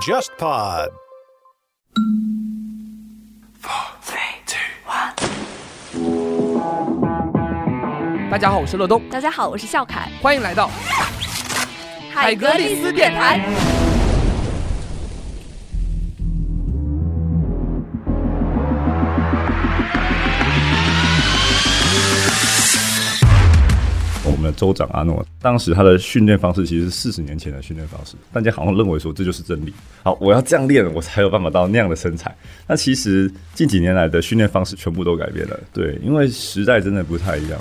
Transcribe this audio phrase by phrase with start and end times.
[0.00, 0.90] JustPod。
[8.30, 10.70] 大家好，我是乐东，大家好，我是笑凯，欢迎来到
[12.12, 13.40] 海格力斯电台。
[24.56, 29.72] 州长阿诺，当时他的训练方式其实是四十年前的训练方式，大家好像认为说这就是真理。
[30.02, 32.34] 好，我要这样练，我才有办法到那样的身材。
[32.66, 37.60] 那其实近几年来的训练方式全部都改变了，对，因为时代真的不太一样。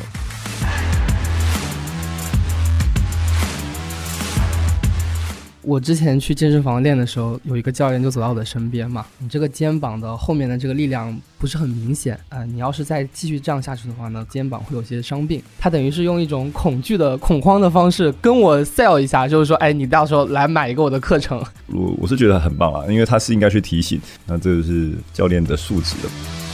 [5.65, 9.05] 我之前去健身房练的时候，有一个教练就走到我的身边嘛。
[9.17, 15.41] 你这个肩膀的后面的这个力量不是很明显啊，你要是再继续这样下去的话呢，肩膀会有些伤病。
[15.57, 21.43] 他等于是用一种恐惧的恐慌的方式跟我 sell 一下，就是说，哎，你到时候来买一个我的课程。
[21.67, 26.44] 我我是觉得很棒啊，因为他是应该去提醒，那这个是教练的素质的。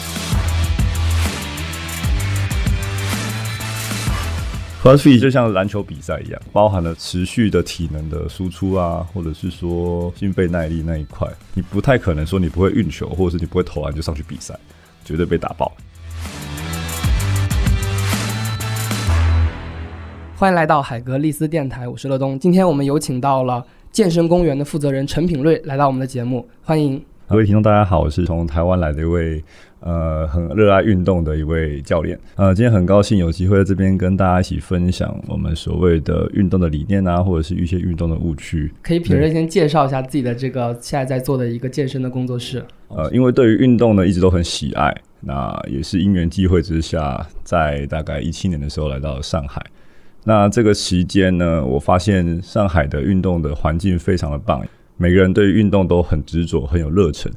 [4.82, 14.58] CrossFit 就像篮球比赛一样，包含了持续的体能的输出啊，或者是说心肺耐力那一块，你不太可能说你不会运球，或者是你不会投篮就上去比赛，
[15.06, 15.72] 绝对被打爆。
[20.36, 22.40] 欢迎来到海格力斯电台，我是乐东。
[22.40, 27.00] 今天我们有请到了健身公园的负责人陈品瑞来到我们的节目，欢迎。
[27.28, 29.44] 各位听众，大家好，我是从台湾来的一位。
[29.82, 32.18] 呃，很热爱运动的一位教练。
[32.36, 38.72] 呃，今天很高兴有机会在这边跟大家一起分享我们所谓的运动的理念啊，或者是一些运动的误区。
[38.84, 42.64] 可以品瑞先介绍一下自己的这个现在在做的一个健身的工作室。
[42.90, 49.66] 呃，因为对于运动呢一直都很喜爱，那也是因缘际会之下，在大概一七年的时候来到了上海。
[50.24, 54.64] 那这个期间呢，我发现上海的运动的环境非常的棒，
[54.98, 57.32] 每个人对于运动都很执着，很有热忱。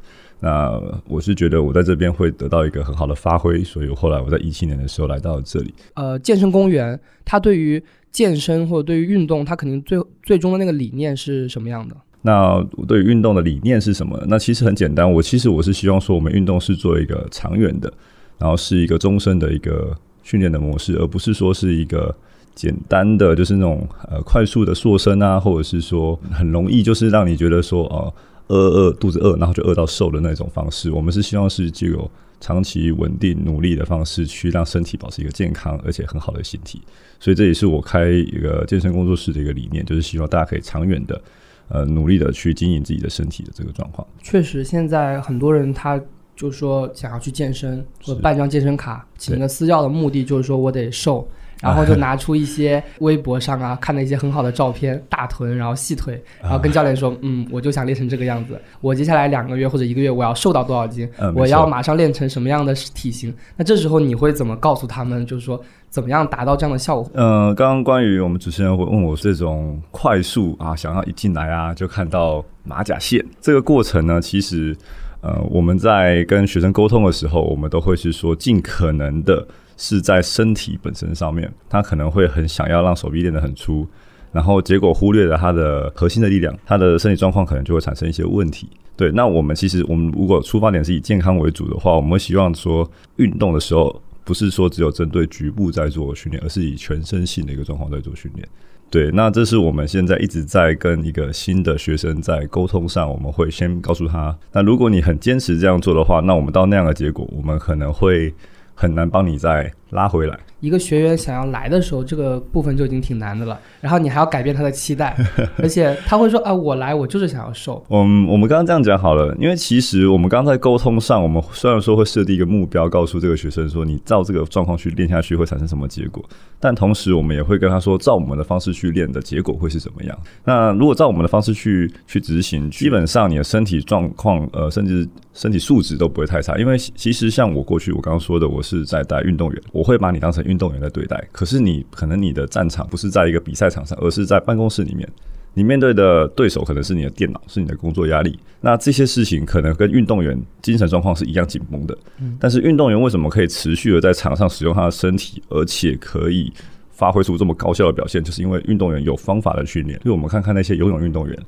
[0.45, 0.79] 那
[1.09, 5.73] 我是觉得我在这边会得到一个很好的发挥，所以后来我在一七年的时候来到了这里。
[5.95, 7.83] 呃，健身公园它对于
[8.13, 11.97] 健身或者对于运动，它肯定最最终的那个理念是什么样的？
[12.21, 14.23] 那对于运动的理念是什么？
[14.29, 17.91] 那其实很简单，我其实我是希望说，我们运动是做一个长远的，
[18.37, 22.15] 然后是一个终身的一个训练的模式，而不是说是一个
[22.55, 28.13] 简单的就是那种呃快速的塑身啊，或者是说很容易就是让你觉得说哦。
[28.49, 30.91] 饿饿肚子饿，然后就饿到瘦的那种方式。
[30.91, 32.11] 我们是希望是具有
[32.41, 36.83] 长期稳定努力的方式，去让身体保持一个健康而且很好的形体。
[37.19, 41.21] 所以这也是我开一个健身工作室的一个理念，就是希望大家可以长远的
[41.69, 44.07] 呃努力的去经营自己的身体的这个状况。
[44.23, 46.01] 确实，现在很多人他
[46.37, 51.27] 就说想要去健身，或办张健身卡，请个私教的目的就是说我得瘦。
[51.65, 58.61] 然后就拿出一些微博上啊看的一些很好的照片，大臀，然后细腿，然后跟教练说，嗯，我就想练成这个样子。
[58.83, 61.09] 我接下来两个月或者一个月，我要瘦到多少斤？
[61.35, 63.35] 我要马上练成什么样的体型？
[63.57, 65.25] 那这时候你会怎么告诉他们？
[65.25, 65.59] 就是说，
[65.89, 67.11] 怎么样达到这样的效果？
[67.15, 74.21] 嗯，刚刚关于我们主持人会问我这种快速啊，想要一进来啊就看到马甲线这个过程呢？
[74.21, 74.77] 其实，
[75.23, 79.47] 呃，我们在跟学生沟通的时候，我们都会是说尽可能的。
[79.77, 83.87] 是在身体本身上面，他可能会很想要让手臂练得很粗，
[84.33, 88.69] 然后结果忽略了他的核心的力量，他的身体状况可能就会产生一些问题。
[88.97, 98.49] 对，那我们其实我们如果出发点是以健康为主的话，我们希望说运动的时候不是说只有针对局部在做训练，而是以全身性的一个状况在做训练。
[98.91, 108.33] 对，那这是我们现在一直在跟一个新的学生在沟通上，我们会先告诉他，那如果你很坚持这样做的话，那我们到那样的结果，我们可能会。
[108.75, 110.39] 很难帮你在拉回来。
[110.61, 113.59] 一个学员想要来的时候，这个部分就已经挺难的了。
[113.81, 115.15] 然后你还要改变他的期待，
[115.59, 126.25] 而且他会说：“啊，我来，我就是想要瘦。”嗯，我们刚刚这样讲好了，因为其实我们刚刚在沟通上，我们虽然说会设定一个目标，告诉这个学生说你照这个状况去练下去会产生什么结果，
[126.59, 130.19] 但同时我们也会跟他说，照我们的方式去练的结果会是怎么样。
[130.45, 136.57] 那如果照我们的方式去去执行，基本上你的身体状况，呃，甚至身体素质都不会太差。
[136.57, 141.23] 因为其实像我过去我刚刚说的，我是在带运动员，我会把你当成运动员在对待。
[141.31, 145.09] 可是你可能你的战场不是在一个比赛场上，而是在办公室里面，
[145.53, 148.37] 你面对的对手可能是你的电脑，是你的工作压力。
[148.61, 151.97] 那这些事情可能跟运动员精神状况是一样紧绷的。
[152.41, 156.53] 但是运动员为什么可以持续的在场上使用他的身体，而且可以
[156.91, 158.25] 发挥出这么高效的表现？
[158.25, 160.01] 就是因为运动员有方法的训练。
[160.05, 161.39] 因为我们看看那些游泳运动员、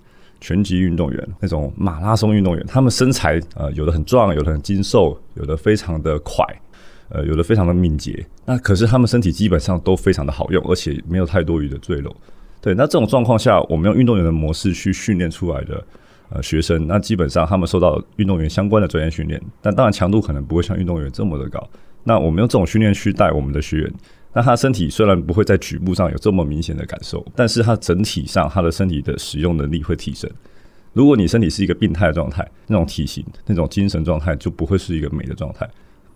[0.41, 6.45] 拳击运动员、那种马拉松运动员，他们身材呃有的很壮，有的很精瘦，有的非常的快。
[7.09, 12.15] 呃，有的非常的敏捷，那可是他们身体基本上都非常的好用，而且没有太多余的赘肉。
[12.61, 15.85] 对，那这种状况下，我们用运动员的模式去训练出来的
[16.31, 21.65] 呃学生，那基本上他们受到运动员相关的专业训练，但当然强度可能不会像运动员这么的高。
[22.03, 23.93] 那我们用这种训练去带我们的学员，
[24.33, 30.29] 那他身体虽然不会在局部上有这么明显的感受，但是他整体上他的身体的使用能力会提升。
[30.93, 35.69] 如果你身体是一个病态的状态，那种体型、那种精神状态就不会是一个美的状态。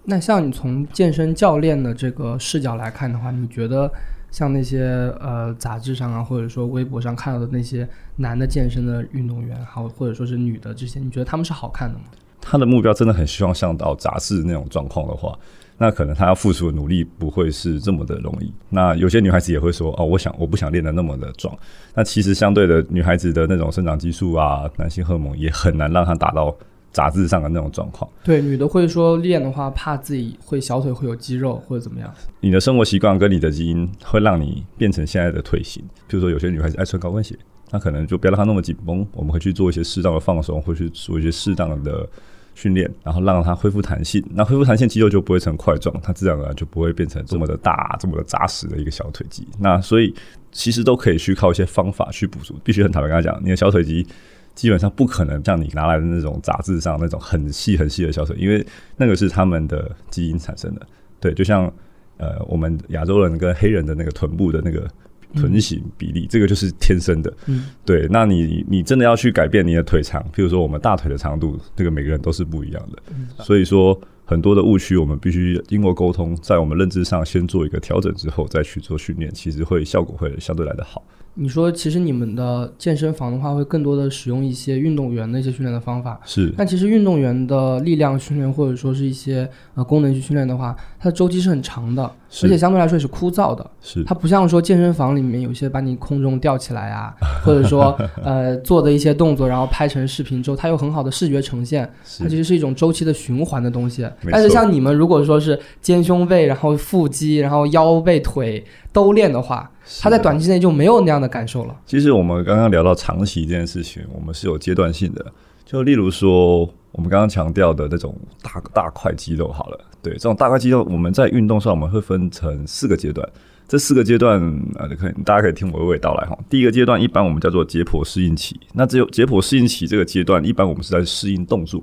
[0.05, 3.91] 那像你从健身教练的这个视角来看的话，你觉得
[4.31, 4.82] 像那些
[5.20, 12.05] 呃杂志上啊，或者说微博上看到的那些男的健身的运动员，好或者说是女的这些，你觉得他们是好看的吗？
[12.41, 15.38] 他的目标真的很希望像到杂志那种状况的话，
[15.76, 18.50] 那可能他要付出的努力不会是这么的容易。
[18.70, 21.55] 那有些女孩子也会说：“哦，我想我不想练得那么的壮。”
[21.94, 26.56] 那其实相对的，女孩子的那种生长激素啊，男性荷尔蒙也很难让她达到
[26.92, 28.10] 杂志上的那种状况。
[28.25, 32.12] 对，女的会说练的话，怕自己会小腿会有肌肉或者怎么样。
[32.40, 35.82] 你的生活习惯跟你的基因会让你变成现在的腿型。
[36.06, 37.37] 比如说，有些女孩子爱穿高跟鞋，
[37.70, 39.06] 那可能就不要让她那么紧绷。
[39.12, 42.08] 我们会去做一些适当的放松，会去做一些适当的。
[42.52, 49.46] 训练，然后让它恢复弹性，那恢复弹性，肌肉就不会成块状，它自然而然就不会变成这么的大、这么的扎实的一个小腿肌。
[49.58, 50.12] 那所以
[50.52, 52.54] 其实都可以去靠一些方法去补足。
[52.62, 54.06] 必须很坦白跟他讲，你的小腿肌
[54.55, 58.67] 基本上不可能像你拿来的那种杂志上那种很细很细的小腿，因为
[58.97, 60.87] 那个是他们的基因产生的。
[61.19, 61.73] 对，就像
[62.17, 64.88] 呃，我们亚洲人跟黑人的那个臀部的那个。
[65.37, 67.32] 臀型比例，这个就是天生的。
[67.47, 68.08] 嗯，对。
[68.11, 73.44] 那你你真的要去改变你的腿长，譬如说我们大腿的长度，这个每个人都是不一样的。
[73.44, 81.00] 所以说，很多的误区，我们必须经过沟通，在我们认知上先做一个调整之后，再去做训练，其实会效果会相对来的好。
[81.42, 86.20] 你说，其实你们的健身房的话，会更多的使用一些运动员的一些训练的方法。
[86.26, 86.52] 是。
[86.54, 92.02] 但其实运动员的力量训练，或者说是一些呃功能去训练的话，它的周期是很长的，
[92.42, 93.70] 而且相对来说也是枯燥的。
[93.81, 94.04] 是。
[94.04, 101.90] 它不像说健身房里面有些把你空中吊起来啊，或者说 呃做的一些动作，然后拍成视频之后，它有很好的视觉呈现。
[102.19, 104.06] 它其实是一种周期的循环的东西。
[104.31, 108.62] 但是像你们如果说是肩胸背，然后腹肌，然后腰背腿
[108.93, 109.70] 都练的话。
[110.00, 111.75] 它在短期内就没有那样的感受了。
[111.87, 115.25] 其实我们刚刚聊到长期这件事情，我们是有阶段性的。
[115.65, 123.27] 就例如说，我们刚刚强调的那种大大块肌肉，好了，对这种大块肌肉，我们在运动上我们会分成四个阶段。
[123.69, 124.43] 这四个阶段
[124.75, 126.37] 啊，可以大家可以听我娓娓道来哈。
[126.50, 128.59] 第一个阶段一般我们叫做解剖适应期。
[128.73, 131.81] 那只有解剖适应期这个阶段，一般我们是在适应动作，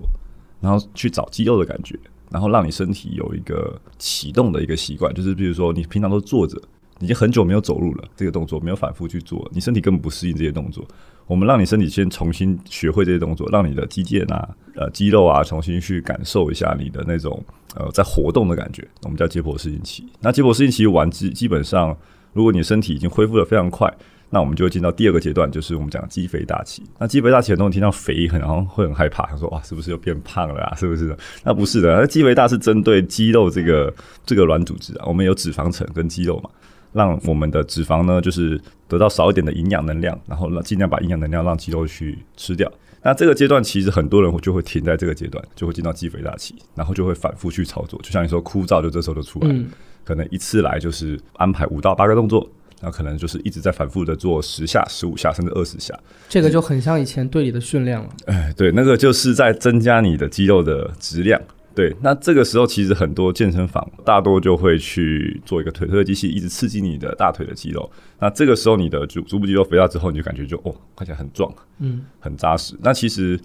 [0.60, 1.98] 然后去找肌肉的感觉，
[2.30, 5.14] 然后让你身体有一个启动的一个习惯。
[5.14, 6.62] 就是比如说，你平常都坐着。
[7.00, 10.86] 已经很久没有走路了，这个动作没有反复去做，你身体根本不适应这些动作。
[11.26, 17.44] 我们让你身体先重新学会这些动作，让你的肌腱啊、呃肌肉啊重新去感受一下你的那种
[17.76, 18.88] 呃在活动的感觉。
[19.04, 20.08] 我们叫解剖适应期。
[20.22, 21.96] 那解剖适应期完基基本上，
[22.32, 23.94] 如果你身体已经恢复的非常快，
[24.30, 26.82] 那我们就会进到第二个阶段，就是我们讲肌肥大期。
[26.98, 30.76] 那肌肥大期很多人听到肥，很好像会很害怕，他说哇是不是又变胖了啊？
[30.76, 31.14] 是不是？
[31.44, 33.94] 那不是的，那肌肥大是针对肌肉这个
[34.26, 36.50] 这个软组织啊，我们有脂肪层跟肌肉嘛。
[36.94, 42.72] 让我们的脂肪呢，就是得到少一点的营养能量，然后让尽量把营养能量让肌肉去吃掉。
[43.04, 47.98] 那这个阶段其实很多人就会停在这个阶段，就会进到肌肥大期，然后就会反复去操作。
[48.01, 49.56] 就像你说枯燥，就这时候就出来，
[50.04, 52.50] 可能一次来就是安排五到八个动作，
[52.81, 55.98] 那可能就是一直在反复的做十下、十五下，甚至二十下。
[56.28, 58.10] 这个就很像以前队里的训练了。
[58.25, 61.39] 哎，对，那个就是在增加你的肌肉的质量。
[61.77, 67.88] 对，那这个时候其实很多健身房大多就会去做一个腿推的机器，一直刺激你的大腿的肌肉。
[68.19, 72.74] 那这个时候你的足足部肌肉肥大之后，你就感觉就哦，看起来很壮，嗯，很扎实。
[72.81, 73.39] 那其实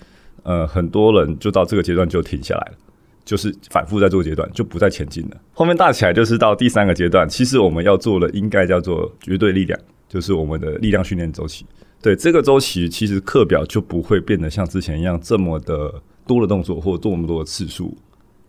[0.44, 2.78] 呃，很多人就到这个阶段就停下来了，
[3.22, 5.36] 就是反复在做阶段，就不再前进了。
[5.52, 11.66] 后面大起来就是到第三个阶段，其实我们要做的应该叫做绝对力量，就是我们的力量训练周期。
[12.00, 17.94] 对这个周期，其实课表就不会变得像之前一样这么的多的动作或做那么多的次数。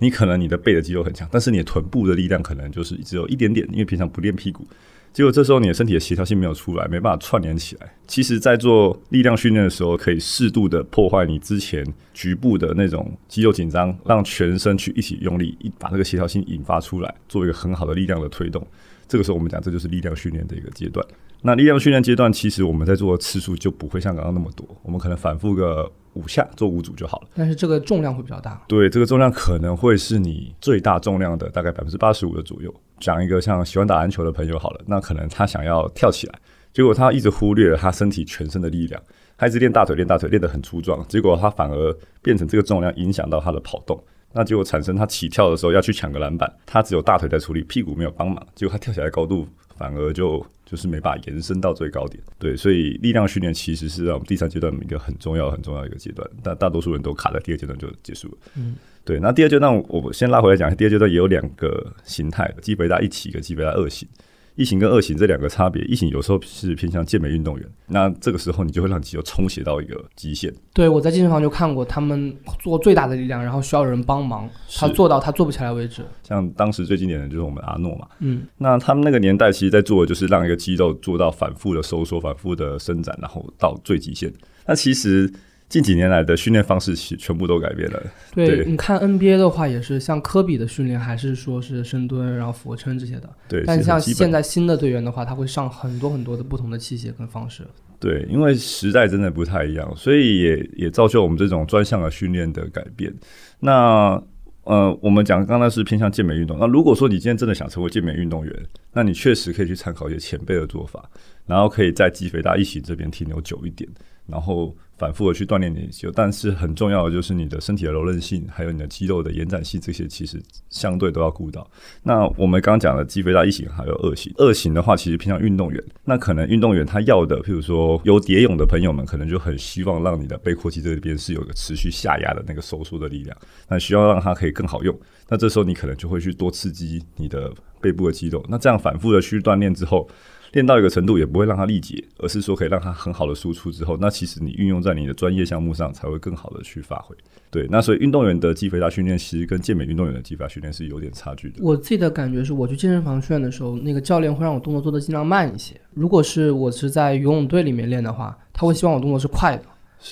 [0.04, 4.68] 你可能你的背的肌肉很强，但是你的臀部的力量可能就是只有一点点，因为平常不练屁股，
[5.14, 7.90] 结果这时候你的身体的协调性没有出来，没办法串联起来。
[8.06, 18.68] 其实，在做力量训练的时候，可以适度的破坏你之前局部的那种肌肉紧张，让全身去一起用力，一把这个协调性引发出来，做一个很好的力量的推动。
[19.08, 21.06] 这个时候，我们讲这就是力量训练的一个阶段。
[21.46, 27.28] 那力量训练阶段，其实我们在做的次数就不会像刚刚那么多，我们可能反复个五下，做五组就好了。
[27.36, 28.64] 但是这个重量会比较大。
[28.66, 32.74] 对，这个重量可能会是你最大重量的大概百分之八十五的左右。
[33.00, 36.40] 讲一个像喜欢打篮球的朋友好了，那可能他想要跳起来，
[36.72, 39.02] 结果他一直忽略了他身体全身的力量，
[39.38, 44.02] 他一直练大腿练大腿练得很粗壮，结果他反而变成这个重量影响到他的跑动。
[44.32, 49.46] 那结果产生他起跳的时候要去抢个篮板，他只有大腿在处理，屁股没有帮忙，结果他跳起来高度
[49.76, 52.24] 反而就就是没办法延伸到最高点。
[52.40, 58.38] 对，所以力量训练其实是让我们第三阶段一个很重要、很重要的一个阶段，但大多数人都卡在第二阶段就结束了。
[58.56, 59.20] 嗯，对。
[59.20, 64.08] 那第二阶段，我先拉回来讲，第二阶段也有两个形态：肌肥大一起跟肌肥大二型。
[64.56, 70.54] 一型跟二型这两个差别，一型有时候是偏向健美运动员，那这个时候你就会让肌肉充血到一个极限。
[70.74, 76.04] 对，我在健身房就看过他们做最大的力量，然后需要人帮忙，他做到他做不起来为止。
[76.24, 84.32] 像当时最经典的就是我们阿诺嘛，嗯，那他们那个年代其实在做的就是让一个肌肉做到反复的收缩、反复的伸展，然后到最极限。
[84.68, 85.32] 那其实。
[85.70, 88.04] 近几年来的训练方式其全部都改变了。
[88.36, 93.30] 对，你看 NBA 的话，也是像科比的训练，还是说是深蹲，然后俯卧撑这些的。
[93.48, 97.64] 对，但像现在新的队员的话，他会上很多很多的不同的器械跟方式。
[98.00, 103.14] 对，因为时代真的不太一样，所以也也造就我们这种专项的训练的改变。
[103.60, 104.22] 那
[104.66, 106.58] 呃，我们讲刚才是偏向健美运动。
[106.60, 108.54] 那如果说你今天真的想成为健美运动员，
[108.94, 111.10] 那你确实可以去参考一些前辈的做法，
[111.46, 113.90] 然后可以在肌肥大一起这边停留久一点，
[114.28, 114.76] 然后。
[114.96, 121.68] 反复的去锻炼你的肌肉，但是很重要的就是你的身体的柔韧性，还有你的肌肉的延展性，这些其实相对都要顾到。
[122.04, 133.36] 那我们刚刚讲的肌肥大一型还有二型，二型的话其实偏向运动员，那可能运动员他要的，譬如说有蝶泳的朋友们，可能就很希望让你的背阔肌这边是有个持续下压的那个收缩的力量，
[133.68, 134.98] 那需要让它可以更好用。
[135.28, 137.52] 那这时候你可能就会去多刺激你的
[137.82, 140.08] 背部的肌肉，那这样反复的去锻炼之后。
[140.54, 147.16] 练到一个程度也不会让它力竭，而是说可以让它很好的输出之后，那其实你运用在你的专业项目上才会更好的去发挥。
[147.50, 151.56] 对，那所以运动员的肌肥大训练其实跟健美运动员的肌肥大训练是有点差距的。
[151.60, 155.76] 我自己的感觉是，我去健身房训练的时候，那个教练会让我动作做的尽量慢一些。
[155.94, 159.64] 如果是我是在游泳队里面练的话，他会希望我动作是快的。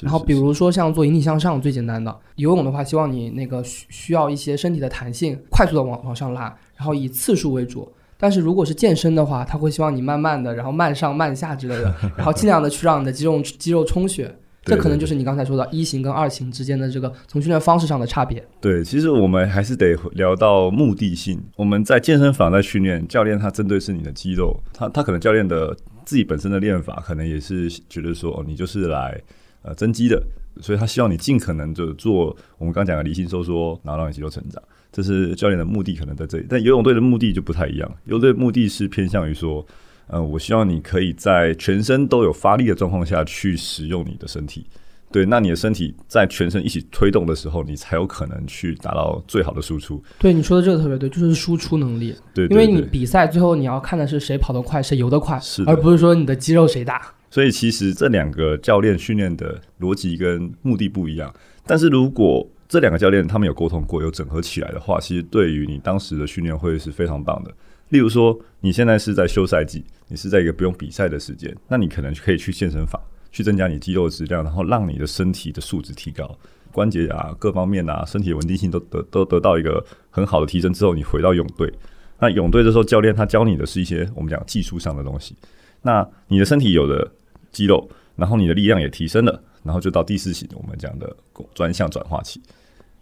[0.01, 6.43] 然后比如说像做引体向上最简单的，游泳的话，希望你那个需需要一些身体的弹性，快速的往往上拉，
[6.75, 7.87] 然后以次数为主。
[8.21, 14.33] 但是如果是健身的话，他会希望你慢慢的，然后慢上慢下之类的， 然后尽量的去让你的肌肉肌肉充血。
[14.63, 18.45] 这可能就是你刚才说的一型跟二型之间的这个从训练方式上的差别。
[18.61, 21.41] 对，其实我们还是得聊到目的性。
[21.55, 25.75] 我们在健身房在训练，教练他针对是你的肌肉，他他可能教练的
[26.05, 29.19] 自己本身的练法，可能也是觉得说，哦，你就是来
[29.63, 30.21] 呃增肌的，
[30.59, 34.61] 所以他希望你尽可能的做我们刚讲的离心收缩，然后让你肌肉成长。
[34.91, 37.89] 这是教练的目的，可能在这里，但游泳队的目的就不太一样。
[38.05, 39.65] 游泳队目的是偏向于说，
[40.07, 44.65] 呃，我希望你可以在全身都有发力的状况下去使用你的身体。
[45.09, 50.01] 对，那你的身体在全身一起推动的时候，你才有可能去达到最好的输出。
[50.17, 52.15] 对，你说的这个特别对，就是输出能力。
[52.33, 57.13] 对，因为你比赛最后你要看的是谁跑得快，谁游得快，是，而不是说你的肌肉谁大。
[57.31, 61.33] 所以其实这两个教练训练的逻辑跟目的不一样。
[61.65, 67.51] 但是如果这两个教练他们有沟通过，有整合起来的话，其实对于你当时的训练会是非常棒的。
[67.89, 76.37] 例如说，你现在是在休赛季，你是在一个不用比赛的时间，那你可能可以去健身房去增加你肌肉质量，然后让你的身体的素质提高，
[76.71, 81.71] 关节啊各方面啊身体稳定性都得都得到一个很好的提升之后，你回到泳队，
[82.19, 85.35] 那泳队的时候教练他教你的是一些我们讲技术上的东西，
[85.81, 87.11] 那你的身体有了
[87.51, 91.15] 肌肉，然后你的力量也提升了，然后就到第四型我们讲的
[91.53, 92.41] 专项转化期。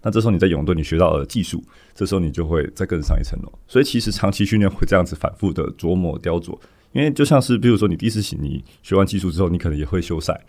[0.02, 1.62] 那这时候你在泳队你学到了技术，
[1.94, 3.52] 这时候你就会再更上一层楼。
[3.68, 6.58] 所以其实长期训练会这样子反复的琢磨雕琢，
[6.94, 10.40] 因为就像是比如说你第四型，你学完技术之后，你可能也会休赛。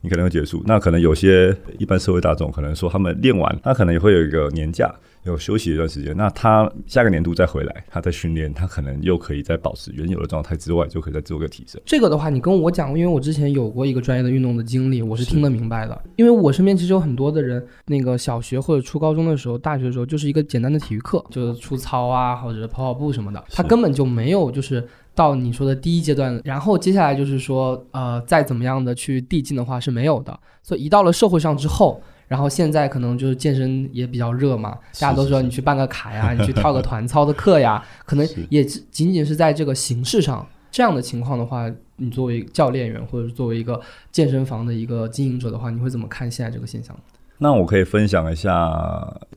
[0.00, 6.16] 你可能会结束，那可能有些一般社会大众可能说他们练完，他可能也会有一个年假，有休息一段时间。
[6.16, 11.80] 那他下个年度再回来，他在训练，他可能又可以在保持原有的状态之外，就可以再做个提升。
[11.84, 16.00] 这个的话，你跟我讲，因为我之前有过一个专业的运动的经历，我是听得明白的。
[16.16, 24.86] 因为我身边其实有很多的人，那个小学或者初高中的时候，大学的时候就是一个简单的体育课，就是出操啊，或者是跑跑步什么的，他根本就没有就是。
[25.16, 30.38] 到你说的第一阶段，然后接下来就是说，呃，再怎么样的去递进的话是没有的。
[30.62, 43.80] 所以一到了社会上之后，然后现在可能就是健身也比较热嘛，大家都说你去办个卡呀，你去 跳个团操的课呀，可能也仅仅是在这个形式上这样的情况的话，你作为教练员或者是作为一个
[44.12, 46.94] 健身房的一个经营者的话，你会怎么看现在这个现象？
[47.38, 48.70] 那我可以分享一下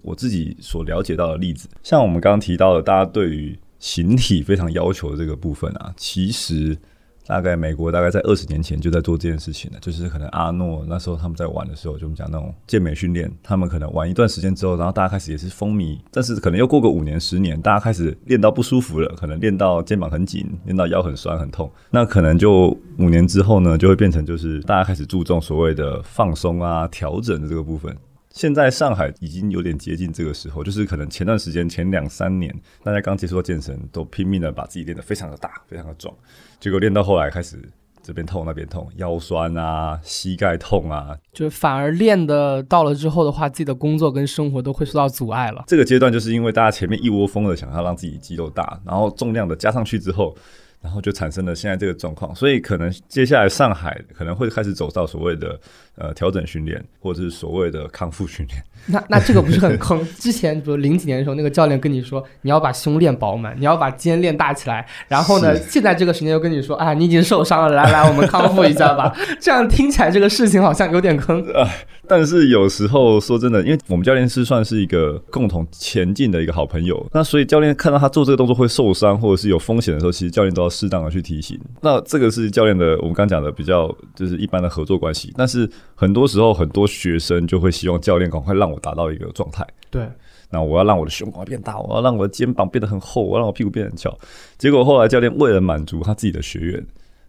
[0.01, 6.77] 我自己所了解到的例子，像我们刚刚提到的，大家对于形体非常要求的这个部分啊， 其实
[7.25, 9.77] 大概美国大概在二十年前就在做这件事情了。
[9.79, 15.99] 就是可能阿诺那时候他们在玩的时候，就我们讲那种健美训练，他们可能玩一段时间之后，然后大家开始也是风靡。
[16.11, 21.71] 但是可能又过个五年十年，大家开始练到不舒服了，可能练到肩膀很紧，练到腰很酸很痛。
[21.91, 27.95] 那可能就五年之后呢，就会变成就是大家开始注重所谓的放松啊、调整的这个部分。
[28.31, 36.13] 现在上海已经有点接近这个时候，就是可能前段时间前两三年，大家刚接触到健身，都拼命的把自己练得非常的大，非常的壮，
[36.59, 37.57] 结果练到后来开始
[38.03, 45.63] 这边痛那边痛，腰酸啊，膝盖痛啊，就反而练的到了之后的话，自己的工作跟生活都会受到阻碍了。
[45.67, 50.35] 这个阶段就是因为大家前面一窝蜂的想要让自己肌肉大，然后重量的加上去之后。
[50.81, 55.59] 然后就产生了现在这个状况，所以可能接下来上海可能会开始走到所谓的
[55.97, 58.63] 呃调整训练，或者是所谓的康复训练。
[58.85, 60.01] 那那这个不是很坑？
[60.17, 69.13] 之前比如零几年的时候，那个教练跟你说你要把胸练饱满，你要把肩练大起来，然后呢，现在这个时间又跟你说啊，你已经受伤了，来来，我们康复一下吧。
[69.41, 71.69] 这样听起来这个事情好像有点坑啊。
[72.09, 81.59] 但是有时候说真的，因为我们教练是算是一个共同前进的一个好朋友，那所以教练看到他做这个动作会受伤或者是有风险的时候，其实教练都要适当的去提醒。
[81.81, 85.31] 那这个是教练的，我们刚讲的比较就是一般的合作关系。
[85.37, 89.63] 但是很多时候很多学生就会希望教练赶快让我达到一个状态。
[89.91, 90.09] 对，
[90.49, 94.17] 那我要让我的胸快变大，我要让我的肩膀变得很厚，我要让我屁股变得很翘。
[94.57, 96.83] 结果后来教练为了满足他自己的学员，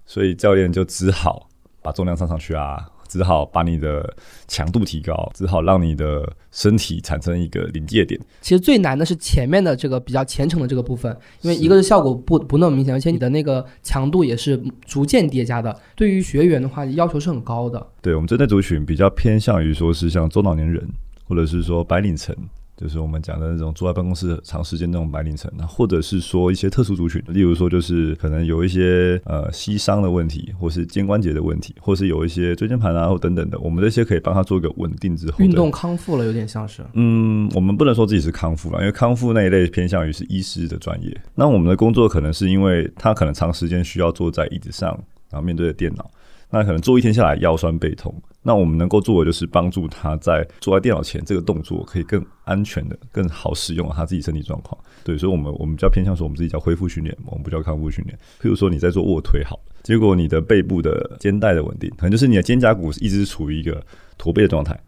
[0.06, 1.48] 所以教练就只好
[1.82, 2.78] 把重量上上去啊。
[3.10, 4.14] 只好把你的
[4.46, 8.20] 强度提高，只好让你的身体产生一个临界点。
[8.40, 15.76] 其实最难的是前面的这个比较虔诚的这个部分，因为一个是效果不不那么明显，而且你的那个强度也是逐渐叠加的。
[15.96, 17.84] 对于学员的话，要求是很高的。
[18.00, 20.88] 对我们针对族群比较偏向于说是像中老年人，
[21.26, 22.32] 或者是说白领层。
[22.80, 36.82] 就是我们讲的那种坐在办公室长时间那种白领层，那或者是说一些特殊族群，例如说就是可能有一些呃膝伤的问题，或是肩关节的问题，或是有一些椎间盘啊或等等的，我们这些可以帮他做一个稳定之后运动康复了，有点像是。
[36.94, 41.14] 嗯，我们不能说自己是康复了，因为康复那一类偏向于是医师的专业。
[41.34, 44.98] 那我们的工作可能是因为他可能长时间需要坐在椅子上，
[45.30, 46.10] 然后面对着电脑。
[46.50, 54.76] 那可能坐一天下来腰酸背痛，那我们能够做的就是帮助他在坐在电脑前这个动作可以更安全的、更好使用他自己身体状况。
[55.04, 58.18] 对，所以，我们我们比较偏向说，我们自己叫恢复训练，我们不叫康复训练。
[58.42, 63.80] 譬如说，你在做卧推好，结果你的背部的肩带的稳定，可能就是你的肩胛骨一直处于一个
[64.18, 64.78] 驼背的状态。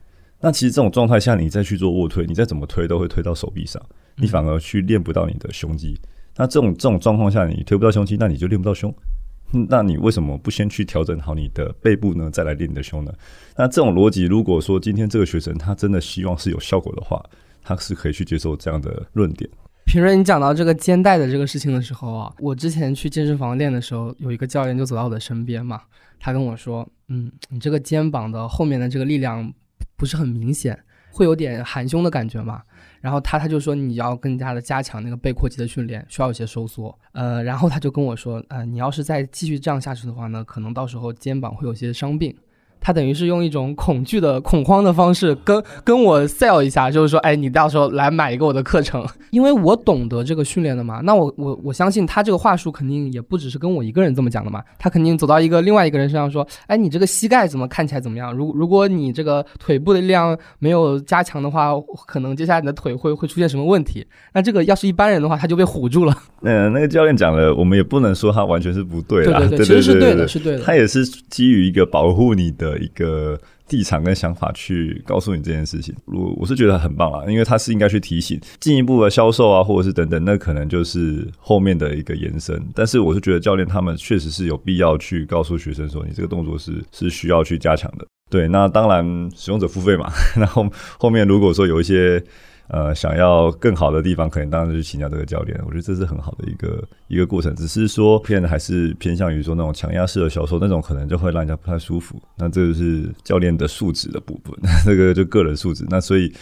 [0.40, 3.80] 那其实这种状态下，你再去做卧推，你再怎么推都会推到手臂上，
[4.16, 5.96] 你反而去练不到你的胸肌。
[6.36, 8.92] 那这种这种状况下，你推不到胸肌，那你就练不到胸。
[9.68, 12.30] 那你为什么不先去调整好你的背部呢？
[12.30, 13.12] 再来练你的胸呢？
[13.56, 17.22] 那这种逻辑，如果说今天这个学生他真的希望是有效果的话，
[17.62, 19.48] 他是可以去接受这样的论点。
[19.84, 25.82] 平瑞，你讲到这个肩带的这个事情的时候啊，我之前去健身房练的时候，有一个教练就走到我的身边嘛，
[26.18, 29.52] 他跟我说：“嗯，你这个肩膀的后面的这个力量
[29.96, 30.78] 不是很明显，
[31.12, 32.62] 会有点含胸的感觉嘛。”
[33.00, 36.96] 然后他他就说你要更加的加强那个背阔肌的训练，需要一些收缩。
[37.12, 42.34] 呃，然后他就跟我说，呃，你要是再继续这样下去的话呢，可能到时候肩膀会有些伤病。
[42.82, 51.00] 他等于是用一种恐惧的、恐慌的方式跟跟我 sell 一下，就是说，哎，你到时候来买一个我的课程， 因为我懂得这个训练的嘛。
[51.04, 54.60] 那我我我相信他这个话术肯定也不只是跟我一个人这么讲的嘛。
[54.78, 58.34] 他肯定走到一个另外一个人身上说，哎，你这个膝盖怎么看起来怎么样？
[58.34, 61.70] 如如果你这个腿部的力量没有加强的话，
[62.06, 64.04] 可能接下来你的腿会会出现什么问题？
[64.34, 66.16] 那这个要是一般人的话，他就被唬住了。
[66.42, 70.64] 嗯， 那个教练讲了，我们也不能说他完全是不对的，对对对，其实是对的，是对的。
[70.64, 72.71] 他也是基于一个保护你的。
[72.78, 73.38] 一个
[73.70, 82.62] 立场跟想法去告诉你这件事情，我我是觉得很棒啊，因为他是应该去提醒进一步的销售啊，或者是等等，那可能就是后面的一个延伸。
[82.74, 88.06] 但是我是觉得教练他们确实是有必要去告诉学生说，你这个动作是是需要去加强的。
[88.30, 90.66] 对，那当然使用者付费嘛， 然后
[90.98, 92.22] 后面如果说有一些。
[92.68, 95.58] 呃，想要更好的地方，可能当然就请教这个教练。
[95.66, 102.20] 我觉得这是很好的一个一个过程，只是说偏还是偏向于说那种强压式的销售，那种可能就会让人家不太舒服。
[102.36, 105.84] 那这就是教练的素质的部分， 这个就个人素质。
[105.88, 106.32] 那所以。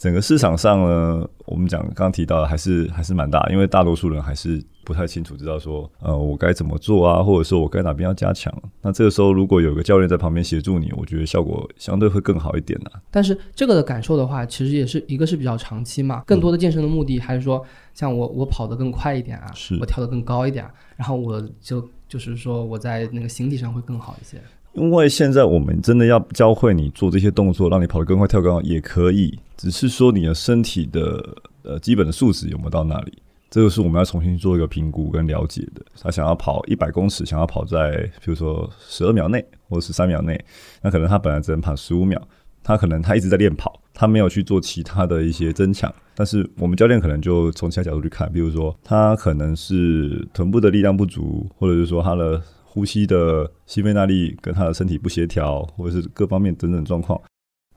[0.00, 8.50] 整个市场上呢，我们讲刚刚提到的还是还是蛮大，因为大多数人还是不太清楚知道说，呃，我该怎么做啊，或者说我该哪边要加强。
[8.80, 12.90] 那这个时候如果有个教练在旁边协助你，我觉得效果相对会更好一点呢。
[13.10, 24.40] 但是这个的感受的话，其实也是一个是比较长期嘛，更多的健身的目的还是说，像我我跑得更快一点啊，我跳得更高一点，然后我就就是说我在那个形体上会更好一些。
[24.72, 33.18] 因为现在我们真的要教会你做这些动作，让你跑得更快、跳更高也可以，只是说你的身体的呃基本的素质有没有到那里，
[33.50, 35.82] 这个是我们要重新做一个评估跟了解的。
[36.00, 40.40] 他想要跑一百公尺，想要跑在比如说十二秒内或者十三秒内，
[40.80, 42.20] 那可能他本来只能跑十五秒，
[42.62, 45.92] 他可能他一直在练跑，他没有去做其他的一些增强。
[46.14, 52.40] 但是我们教练可能就从其他角度去看，比如说他可能是臀部的力量不足，或者是说他的。
[52.72, 57.20] 呼吸的心肺耐力跟他的身体不协调，或者是各方面等等状况，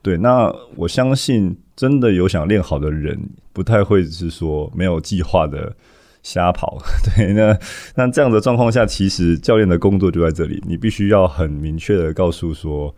[0.00, 3.18] 对，那我相信真的有想练好的人，
[3.52, 5.74] 不太会是说没有计划的
[6.22, 6.78] 瞎跑。
[7.16, 7.58] 对，那
[7.96, 12.94] 那这样的状况下，其实教练的工作就在这里，你必须要很明确的告诉说，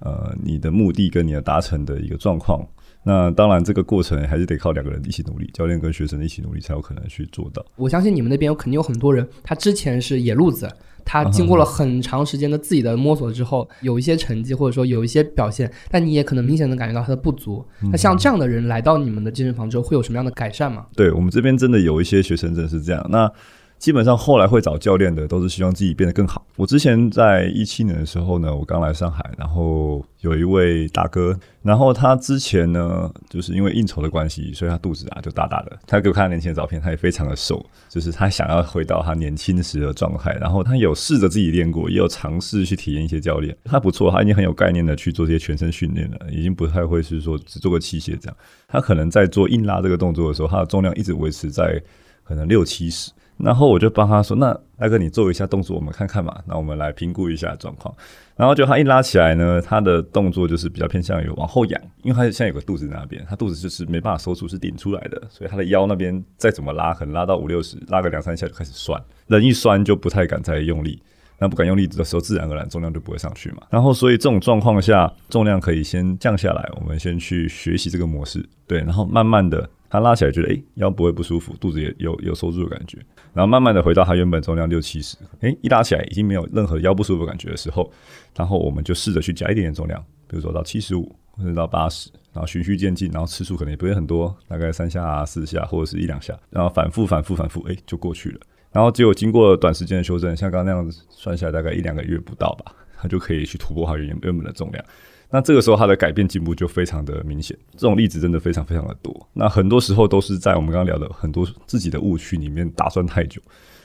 [0.00, 2.62] 呃，你的目的跟你的达成的一个状况。
[3.08, 7.64] 那当然，这个过程还是得靠两个人一起努力，教练跟学生一起努力才有可能去做到。
[7.74, 10.70] 我相信你们那边有肯定有很多人，他之前是野路子，
[11.06, 17.64] 他经过了很长时间的自己的摸索之后，有一些成绩或者说有一些表现，但你也可能明显能感觉到他的不足。
[17.90, 20.84] 那像这样的人来到你们的健身房之后，会有什么样的改善吗？
[20.94, 23.06] 对我们这边真的有一些学生真的是这样。
[23.08, 23.32] 那
[23.78, 26.44] 基本上后来会找教练的，都是希望自己变得更好。
[26.56, 35.78] 我之前在一七年的时候呢，我刚来上海，然后有一位大哥，然后他之前呢，就是因为应酬的关系，所以他肚子啊就大大的。
[35.86, 40.32] 他给我看他年轻的照片，他也非常的瘦，就是他想要回到他年轻时的状态。
[40.40, 48.36] 然后他有试着自己练过，也有尝试去体验一些教练，他不错，他已经很有概念的去做这些全身训练了，已经不太会是说只做个器械这样。
[48.66, 51.80] 他可能在做硬拉这个动作的时候，他的重量一直维持在
[52.24, 53.12] 可能六七十。
[53.38, 56.36] 然后我就帮他说：“那大哥，你做一下动作，我们看看嘛。
[56.44, 57.94] 那我们来评估一下状况。
[58.36, 71.00] 然后就他一拉起来呢，他的动作就是比较偏向于往后仰，因为他现在有个肚子那边，他肚子就是没办法收住，是顶出来的，所以他的腰那边再怎么拉，可能拉到五六十，拉个两三下就开始酸，人一酸就不太敢再用力。
[71.40, 73.58] 那不敢用力的时候，自然而然重量就不会上去嘛。
[73.70, 82.98] 然后所以这种状况下，重量可以先降下来，我们先去学习这个模式，对，然后慢慢的。”他拉起来觉得，哎，腰不会不舒服，肚子也有有收住的感觉，
[83.32, 87.90] 然后慢慢的回到他原本重量六七十，哎，一拉起来已经没有任何腰不舒服的感觉的时候，
[88.36, 98.40] 然后我们就试着去加一点点重量，比如说到七十五或者到八十，然后循序渐进，然后次数可能也不会很多，大概三下、四下或者是一两下，然后反复、反复、反复，哎，就过去了。
[98.70, 104.84] 然后结果经过短时间的修正，像刚刚那样子算下来，大概一两个月不到吧，他就可以去突破他原原本的重量。
[105.30, 107.56] 那这个时候，他的改变进步就非常的明显。
[107.72, 109.28] 这种例子真的非常非常的多。
[109.34, 113.40] 那很多时候都是在我们刚刚聊的很多自己的误区里面打算太久。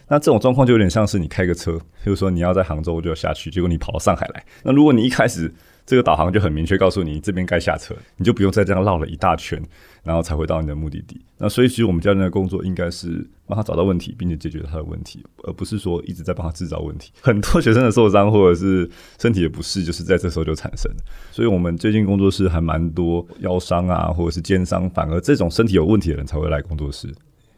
[0.08, 4.46] 那这种状况就有点像是你开个车，比如说你要在杭州就要下去，结果你跑到上海来。
[4.64, 5.54] 那如果你一开始
[5.86, 9.62] 这个导航就很明确告诉你这边该下车，你就不用再这样绕了一大圈，
[10.04, 11.20] 然后才会到你的目的地。
[11.38, 17.12] 那所以其实我们教练的工作应该是帮他找到问题，并且解决他的问题，而不是说一直在帮他制造问题。
[17.22, 20.90] 很多学生的受伤或者是身体的不适，就是在这时候就产生。
[21.32, 27.14] 所以我们最近工作室还蛮多腰伤啊，或者是肩伤，反而这种身体有问题的人才会来工作室。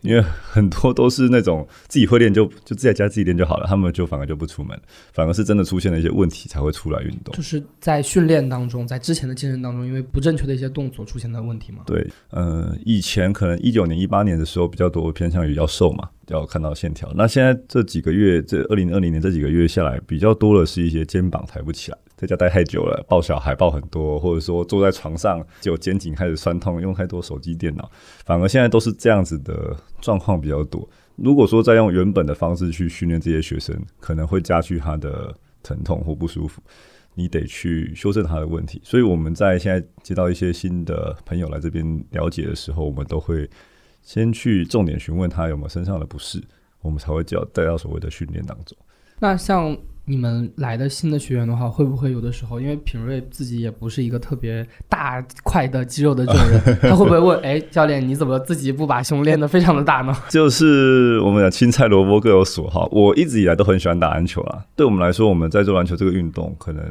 [0.05, 4.79] 因为很多都是那种自己会练就就自在家自己练就好了，他们就反而就不出门，
[5.11, 7.35] 反而是真的出现了一些问题才会出来运动。
[7.35, 11.79] 就是在训练当中，在之前的健身当中，因为不正确的一些动作出现的问题嘛。
[11.85, 17.11] 对，呃，以前可能一九年、一八年的时候比较多偏向于要瘦嘛，要看到线条。
[17.15, 21.97] 那现在这几个月，这二零二零年这几个月下来，比较多的是一些肩膀抬不起来。
[22.17, 27.91] 在家待太久了，抱小孩抱很多，或者说坐在床上就肩颈开始酸痛，用太多手机电脑，
[28.25, 30.87] 反而现在都是这样子的状况比较多。
[31.17, 36.61] 如果说再用原本的方式去训练这些学生，可能会加剧他的疼痛或不舒服，
[37.15, 38.79] 你得去修正他的问题。
[38.83, 43.49] 所以我们在现在接到一些新的朋友来这边了解的时候，我们都会
[44.05, 46.41] 先去重点询问他有没有身上的不适，
[46.81, 48.77] 我们才会叫带到所谓的训练当中。
[49.19, 49.77] 那像。
[50.07, 60.15] 你们来的新的学员的话，会不会有的时候，因为品瑞自己也不是一个特别大块的肌肉的这种人， 他会不会问，哎，教练，你怎么自己不把胸练得非常的大呢？
[60.29, 64.63] 就是我们讲青菜萝卜各有所好，我一直以来都很喜欢打篮球啊。
[64.75, 66.83] 对我们来说，我们在做篮球这个运动，可能。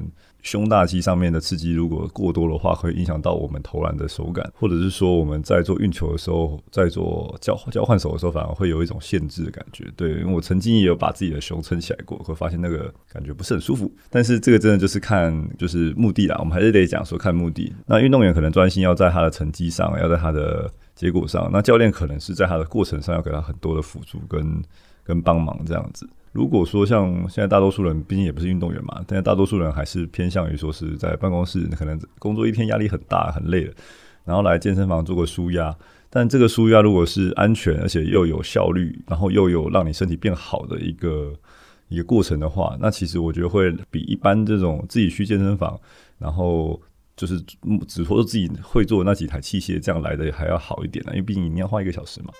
[0.45, 9.91] 胸大肌上面的刺激如果过多的话，会影响到我们投篮的手感，或者是说我们在做运球的时候，在做交交换手的时候，反而会有一种限制的感觉。
[9.97, 13.91] 对，因为我曾经也有把自己的胸撑起来过，会发现那个感觉不是很舒服。
[14.11, 17.73] 但是这个真的就是看就是目的啦，我们还是得讲说看目的。
[17.87, 24.63] 那运动员可能专心要在他的成绩上，要在他的结果上，那教练可能是在他的过程上要给他很多的辅助跟
[25.03, 26.07] 跟帮忙这样子。
[26.35, 33.73] 如果说像现在大多数人，毕竟也不是运动员嘛，但是大多数人还是偏向于说是在办公室，可能工作一天压力很大很累了，
[34.25, 35.73] 然后来健身房做个舒压。
[36.11, 41.33] 但这个舒压如果是安全而且又有效率，然后又有让你身体变好的一个
[41.87, 45.79] 一个过程的话，那其实我觉得会比一般这种自己去健身房，
[46.19, 46.81] 然后
[47.17, 47.41] 就是
[47.87, 52.33] 只说自己会做那几台器械这样来的还要好一点呢，因为毕竟你要花一个小时嘛。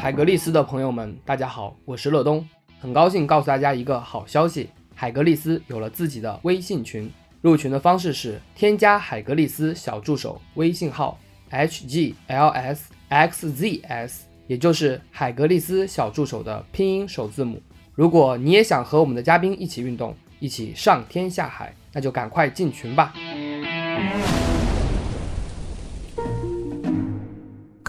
[0.00, 2.48] 海格力斯的朋友们，大家好，我是乐东，
[2.80, 11.18] 很高兴告诉大家一个好消息，海格力斯有了自己的微信群，入群的方式是添加海格力斯小助手微信号
[11.50, 17.60] h g l s x z s，也就是海格力斯小助手的拼音首字母。
[17.94, 23.12] 如果你也想和我们的嘉宾一起运动，一起上天下海，那就赶快进群吧。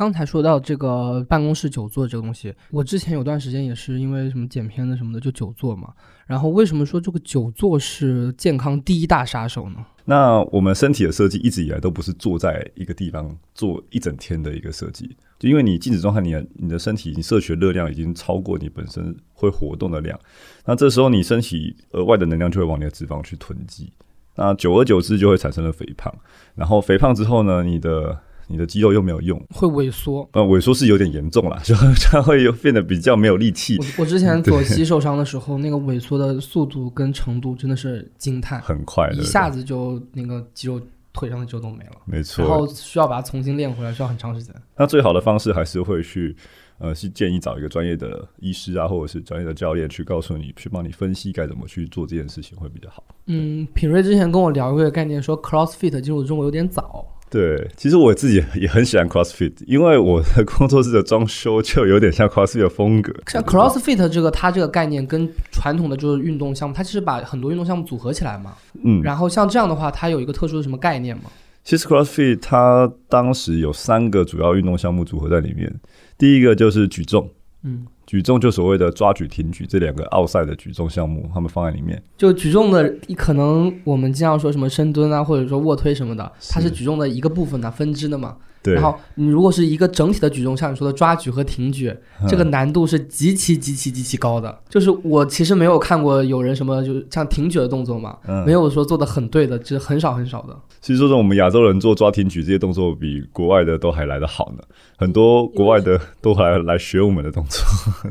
[0.01, 5.93] 刚才说到这个办公室久坐这个东西，我之前有段时间也是因为什么剪片子什么的就久坐嘛。
[6.25, 9.75] 然后为什么说这个久坐是健康第一大杀手呢？
[10.05, 20.19] 那我们身体的设计一直以来都不是坐在一个地方坐一整天的一个设计，就因为你静止状态，你的你的身体你摄取的热量已经超过你本身会活动的量，
[20.65, 23.93] 那这时候你身体额外的能量就会往你的脂肪去囤积，
[24.35, 26.11] 那久而久之就会产生了肥胖，
[26.55, 28.19] 然后肥胖之后呢，你的
[28.51, 30.27] 你的肌肉又没有用，会萎缩。
[30.33, 33.77] 呃，萎缩是有点严重了， 就它会又变得比较没有力气。
[33.77, 40.79] 我我之前左膝受伤的时候，那个萎缩的速度跟程度真的是惊叹，很快，一下子就那个肌肉
[41.13, 41.91] 腿上的肌肉都没了。
[42.05, 44.53] 没错，然后需要把它重新练回来，需要很长时间。
[44.75, 46.35] 那最好的方式还是会去，
[46.77, 53.03] 呃，是建议找一个专业的医师啊，或者是专业的教练去告诉你，去帮你分析该怎么去做这件事情会比较好。
[53.27, 57.05] 嗯，品瑞之前跟我聊过一个概念，说 CrossFit 进入中国有点早。
[57.31, 63.13] 对，其实我自己也很喜欢 CrossFit，因为我的工作室的装修就有点像 CrossFit 的风格。
[63.27, 68.53] 像 CrossFit 这个，它这个概念跟传统的就是运动项目，它其实把很多运动项目组合起来嘛。
[68.83, 71.23] 嗯，然后像这样的话，它有一个特殊的什么概念吗？
[71.63, 75.73] 其实 CrossFit 它当时有三个主要运动项目组合在里面，
[76.17, 77.29] 第一个就是举重，
[77.63, 82.03] 嗯，举重就所谓的抓举、挺举这两个奥赛的举重项目，他们放在里面。
[82.17, 88.35] 就举重的，可能我们经常说什么深蹲啊，或者说卧推什么的，它是举重的一个部分的分支的嘛。
[88.63, 91.91] 对，然后你如果是一个整体的举重，像你说的抓举和挺举，
[92.27, 94.55] 这个难度是极其极其极其高的。
[94.69, 100.55] 就是我其实没有看过有人什么，就是像挺举的动作嘛，嗯没有说做的很对的，只是很少很少的。
[100.79, 104.63] 其实说真的，我们亚洲人做抓挺举这些动作比国外的都还来得好呢。
[104.97, 107.63] 很多国外的都还来学我们的动作。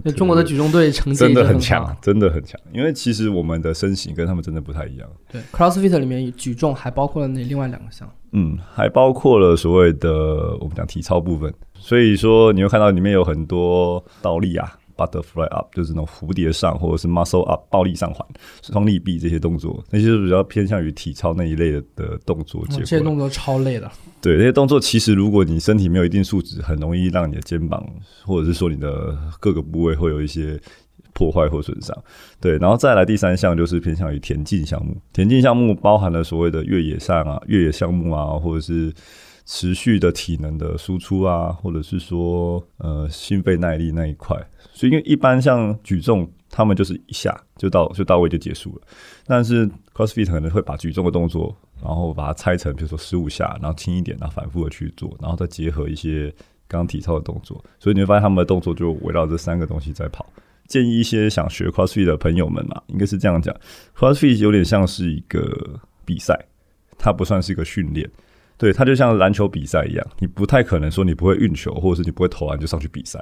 [0.04, 2.60] 就 中国的举重队成绩 真的很强，真的很强。
[2.72, 5.08] 因为其实我们的身形跟他们真的不太一样。
[5.30, 14.76] 对，CrossFit 里面举重还包括了那另外两个项，嗯，还包括了所谓的我们讲体操部分，所以说你会看到里面有很多倒立啊。
[14.96, 18.26] Butterfly up 就是那种蝴蝶上，或者是 Muscle up 暴力上环、
[18.60, 22.76] 双力臂这些动作，那些是比较偏向于体操那一类的的动作结果。
[22.76, 23.90] 哦这些动作超累的。
[24.20, 27.82] 对那些动作，其实如果你身体没有一定素质，很容易让你的肩膀
[28.26, 30.60] 或者是说你的各个部位会有一些
[31.20, 31.94] 破坏或损伤。
[32.40, 38.90] 对，然后再来第三项就是偏向于田径项目，田径项目包含了所谓的越野上啊、越野项目啊，或者是
[39.44, 44.34] 持续的体能的输出啊，或者是说呃心肺耐力那一块。
[44.72, 48.82] 所以因为一般像举重，他们就是一下就到就到位就结束了，
[49.26, 56.32] 但是 CrossFit 可能会把举重的动作，然后把它拆成比如说十五下，然后轻一点，然后反复的去做，然后再结合一些
[56.66, 60.24] 刚刚体操的动作，所以你会发现他们的动作就围绕这三个东西在跑。
[60.70, 63.52] 建议一些想学 CrossFit 的朋友们嘛，应该是这样讲
[63.98, 66.46] ，CrossFit 有点像是一个比赛，
[66.96, 68.08] 它不算是一个训练。
[68.56, 73.18] 对，它就像篮球比赛一样，你不太可能说你不会运球，或者是你不会投篮就上去比赛，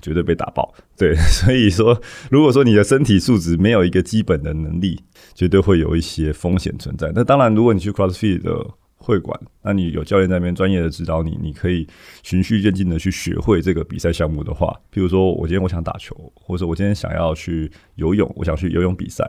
[0.00, 0.72] 绝对被打爆。
[0.96, 5.02] 对， 所以说，如果说你的身体素质没有一个基本的能力，
[5.34, 7.10] 绝对会有一些风险存在。
[7.14, 8.64] 那当然，如果你去 CrossFit 的
[9.02, 11.86] 会馆，那你有教练在那边专业的指导你，你可以
[12.22, 19.28] 循序渐进的去学会这个比赛项目的话，比如说我今天我想打球，或者我今天想要去游泳，我想去游泳比赛，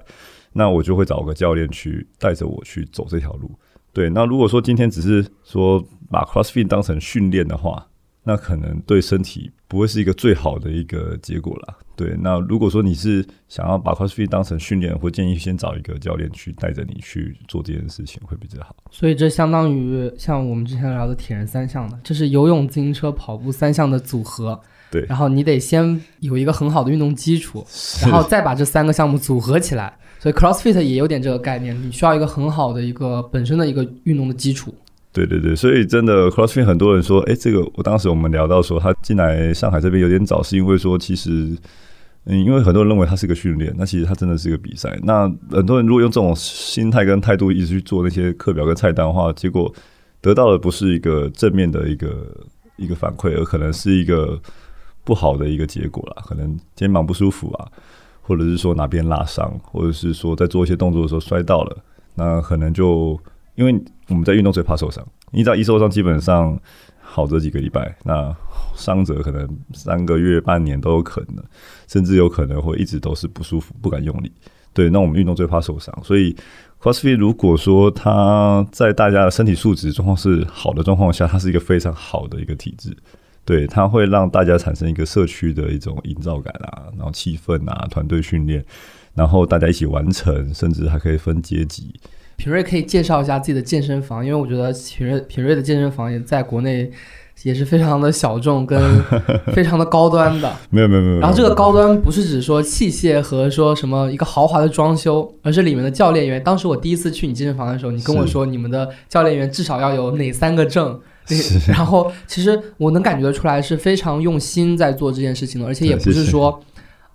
[0.54, 3.52] 那我就会找个教练去带着我去走这条路。
[3.92, 7.88] 对，那如果说今天只是说把 CrossFit 当成训练的话，
[8.24, 11.76] 那可能对身体不会是一个最好的一个结果啦。
[11.96, 18.76] 对，那如果说你是想要把 CrossFit 当成训练，或建议先找一个教练去带着你去做这件事情会比较好。
[18.92, 24.62] 所以这相当于像我们之前聊的铁人三项的，这是游泳、自行车、跑步三项的组合。
[24.92, 27.66] 对然后你得先有一个很好的运动基础，
[28.04, 29.92] 然后再把这三个项目组合起来。
[30.20, 34.74] 所以 CrossFit 也有点这个概念，你需要一个很好的一个本身的一个运动的基础。
[35.13, 41.56] 对对对，所以真的 CrossFit 很多人说，哎，这个我当时我们聊到说他进来上海这边有点早，是因为说其实，
[42.26, 44.97] 嗯，因为很多人认为它是个训练，那其实它真的是一个比赛。
[45.04, 49.71] 那很多人如果用这种心态跟态度一直去做那些课表跟菜单的话，结果
[50.19, 52.36] 得到的不是一个正面的一个
[52.78, 54.39] 一个反馈，而可能是一个
[55.04, 57.67] 不好的一个结果啦，可能肩膀不舒服啊，
[58.21, 61.78] 或者是说哪边拉伤，或者是说在做一些动作的时候摔到了，
[62.15, 63.19] 那可能就
[63.56, 66.60] 因为我们在运动最怕受伤，你只要一受伤，基本上
[67.00, 68.36] 好则几个礼拜，那
[68.76, 71.44] 伤者可能三个月、半年都有可能，
[71.88, 74.32] 甚至有可能会一直都是不舒服，不敢用力。
[74.74, 76.36] 对，那我们运动最怕受伤，所以
[76.82, 82.96] CrossFit 如果说它在大家的身体素质状况是好的状况下，它是一个非常好的一个体制。
[83.46, 88.66] 对，它会让大家产生一个社区的一种营造感啊，然后气氛啊，团队训练，
[89.13, 91.94] 然后大家一起完成，甚至还可以分阶级。
[92.36, 96.89] 品瑞可以介绍一下自己的健身房，因为我觉得品瑞品瑞的健身房也在国内
[97.43, 98.80] 也是非常的小众跟
[99.54, 100.50] 非常的高端的。
[100.69, 101.19] 没有没有没有。
[101.19, 106.41] 然后这个高端不是指说器械和说什么一个豪华的装修，而是里面的教练员。
[106.43, 111.00] 当时我第一次去你健身房的时候，你跟我说你们的教练员至少要有哪三个证。
[111.67, 116.62] 然后其实我能感觉出来是非常用心在做这件事情的，而且也不是说。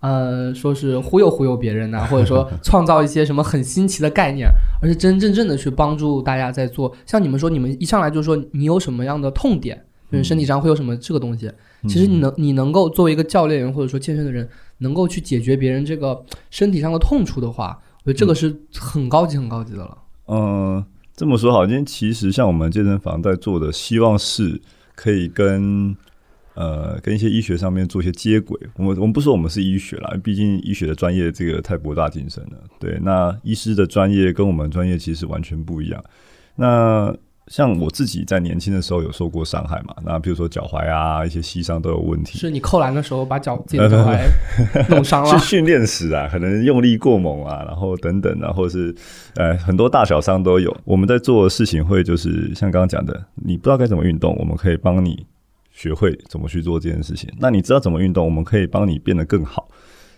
[0.00, 4.48] 呃，说是忽悠忽悠别人呐，或者说 创造一些什么很新奇的概念，
[4.80, 6.94] 而是真真正正的去帮助大家在做。
[7.04, 11.50] 像你们说，你们一上来就说你有什么样的痛点，就是身体上会有什么这个东西。
[11.88, 19.98] 其实你能你能够作为一个教练员或者说健身的人，能够去解决别人这个身体上的痛处的话，我觉得这个是很高级很高级的了。
[20.28, 20.84] 嗯，
[21.16, 24.60] 这么说好，今天其实像我们健身房在做的，希望是
[24.94, 25.96] 可以跟。
[26.58, 28.58] 呃，跟一些医学上面做一些接轨。
[28.74, 32.58] 我们我们不说我们是医学啦，毕竟医学的专业这个太博大精深了。
[32.80, 36.02] 对，那医师的专业跟我们专业其实完全不一样。
[36.56, 37.14] 那
[37.46, 39.94] 像我自己在年轻的时候有受过伤害嘛？
[40.04, 42.36] 那比如说脚踝啊，一些膝伤都有问题。
[42.36, 45.30] 是你扣篮的时候把脚自己的脚踝弄伤了？
[45.38, 48.92] 是训练时啊，可能用力过猛啊，然后等等啊，或者是
[49.36, 50.76] 呃很多大小伤都有。
[50.84, 55.24] 我们在做的事情会就是像刚刚讲的，你不知道该怎么运动，我们可以帮你。
[55.78, 59.68] 学会怎么去做这件事情，那你知道怎么运动，我们可以帮你变得更好。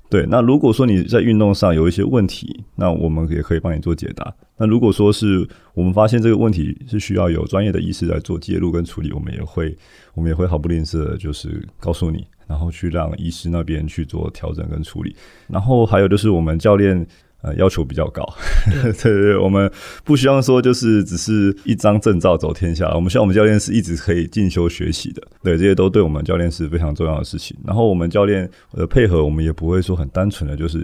[0.08, 4.34] 对，那如果说你在运动上有一些问题，那我们也可以帮你做解答。
[4.56, 9.76] 那如果说是我们发现这个问题是需要有专业的医师来做介入跟处理，我们也会
[10.14, 15.14] 我们也会毫不吝啬的，就是告诉你，然后去让医师那边去做调整跟处理。
[15.46, 17.06] 然后还有就是我们教练。
[17.42, 18.22] 呃，要求比较高，
[18.70, 19.70] 对对对，我们
[20.04, 27.56] 不希望说就是只是一张证照走天下，我们希望我们教练是一直可以进修学习的，对，这些都对我们教练是非常重要的事情。
[27.64, 30.78] 然后我们教练的配合，我们也不会说很单纯的就是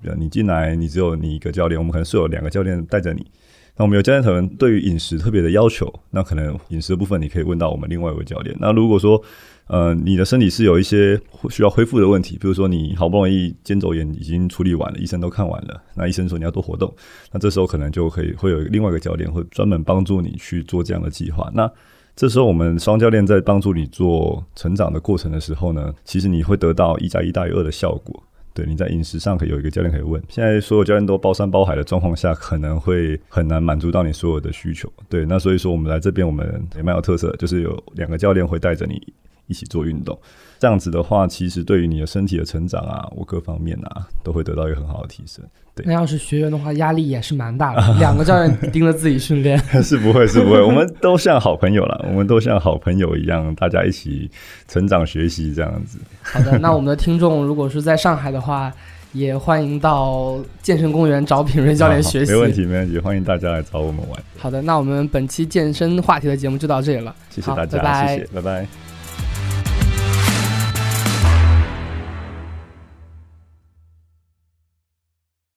[0.00, 3.26] 比，你进来你只有你一个教练，我们可能是有两个教练带着你。
[3.76, 8.56] 那我们有教练可能对于饮食特别的要求，那可能饮食的部分你可以问到我们另外一位教练。
[8.58, 9.22] 那如果说
[9.68, 16.92] 呃，你的身体是有一些需要恢复的问题，比如说你好不容易肩周炎已经处理完了，医生都看完了，那医生说你要多活动，
[17.32, 21.50] 那这时候可能就可以会有另外一个教练会专门帮助你去做这样的计划。
[21.54, 21.70] 那
[22.16, 28.22] 这时候我们双教练在帮助你做成长的过程的时候呢，其实你会得到一加一大于二的效果。
[28.54, 30.20] 对，你在饮食上可以有一个教练可以问。
[30.28, 34.90] 现在所有教练都包山包海的状况下，可能会很难满足到你所有的需求。
[35.08, 39.00] 对，那所以说我们来这边，我们也蛮有特色，就是有两个教练会带着你。
[39.48, 40.16] 一起做运动，
[40.60, 45.44] 这样子的话，其实对于你的身体的成长啊，我各方面啊，都会得到一个很好的提升。
[45.74, 54.30] 对，那要是学员的话，压力也是蛮大的， 两个教练盯着自己训练， 是不会是不会，我们都像好朋友了， 我们都像好朋友一样，大家一起
[54.68, 55.98] 成长学习这样子。
[56.22, 58.72] 好的，那我们的听众如果是在上海的话。
[59.14, 62.30] 也欢迎到健身公园找品瑞教练学习。
[62.30, 64.22] 没问题，没问题，欢迎大家来找我们玩。
[64.36, 67.16] 好的，那我们本期健身话题的节目就到这里了。
[67.30, 68.87] 谢谢大家，谢谢，拜拜。